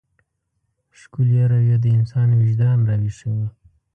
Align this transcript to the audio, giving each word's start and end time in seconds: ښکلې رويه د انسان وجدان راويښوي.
ښکلې 0.99 1.41
رويه 1.51 1.77
د 1.83 1.85
انسان 1.97 2.27
وجدان 2.39 2.77
راويښوي. 2.89 3.47